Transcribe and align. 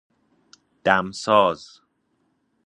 دمساز 0.83 1.81